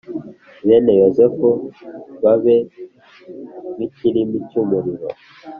[0.67, 1.47] bene yozefu
[2.23, 2.55] babe
[3.75, 5.07] nk’ikirimi cy’umuriro,